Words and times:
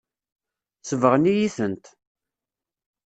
Sebɣen-iyi-tent. 0.81 1.85